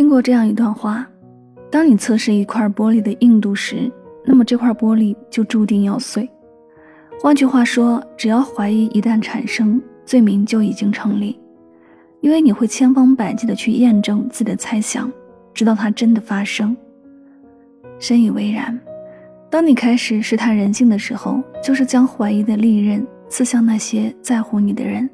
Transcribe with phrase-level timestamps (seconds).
[0.00, 1.06] 听过这样一段话：
[1.70, 3.92] 当你测试一块玻璃的硬度时，
[4.24, 6.26] 那么这块玻璃就注定要碎。
[7.20, 11.38] 换句话说，只要怀疑一旦产生，罪名就已经成立，
[12.22, 15.12] 因为你会千方百计的去验证自己的猜想，
[15.52, 16.74] 直到它真的发生。
[17.98, 18.80] 深以为然。
[19.50, 25.10] 当你开始试探人性的时候，就是将怀疑的利刃刺向那些在乎你的人。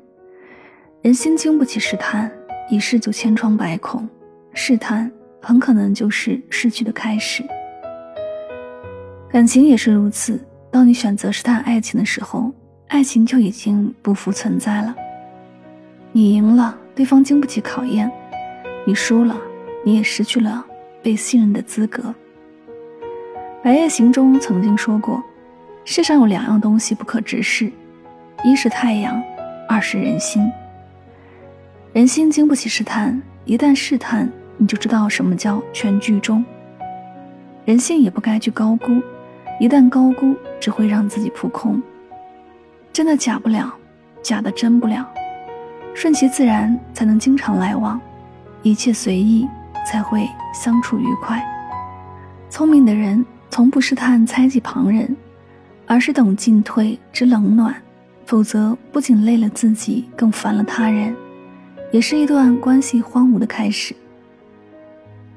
[1.02, 2.30] 人心经不起试探，
[2.70, 4.08] 一试就千疮百孔。
[4.59, 7.45] 试探很可能就是失去的开始。
[9.28, 12.51] 感情也是如此，当你选择试探爱情的时候，
[12.88, 14.97] 爱情就已经不复存在了。
[16.11, 18.09] 你赢了，对方经不起考验；
[18.87, 19.38] 你输了，
[19.84, 20.64] 你也失去了
[21.02, 22.02] 被信任的资格。
[23.62, 25.23] 《白夜行》中曾经说过，
[25.84, 27.70] 世上有两样东西不可直视，
[28.42, 29.23] 一是太阳，
[29.69, 30.50] 二是人心。
[31.92, 34.33] 人心经不起试探，一旦试探。
[34.59, 36.45] 你就知道什么叫全剧终。
[37.64, 39.03] 人性也不该去高估，
[39.61, 41.83] 一旦高估，只会让自己扑空。
[42.92, 43.75] 真的假不了，
[44.22, 45.06] 假的真不了，
[45.95, 48.00] 顺其自然才能经常来往，
[48.62, 49.47] 一切随意
[49.84, 51.45] 才会相处愉快。
[52.48, 55.14] 聪明的人从不试探猜忌旁人，
[55.86, 57.75] 而是懂进退知冷暖，
[58.25, 61.14] 否则不仅累了自己，更烦了他人，
[61.91, 63.95] 也是一段关系荒芜的开始。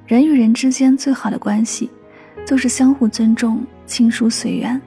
[0.10, 1.88] 人与人之间最好的关系，
[2.44, 4.82] 就是相互尊重、亲疏随缘。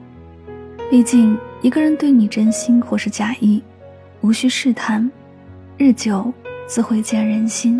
[0.91, 3.63] 毕竟，一个人对你真心或是假意，
[4.19, 5.09] 无需试探，
[5.77, 6.33] 日久
[6.67, 7.79] 自会见人心。